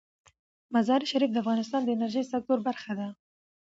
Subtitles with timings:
[0.75, 3.07] مزارشریف د افغانستان د انرژۍ سکتور برخه ده.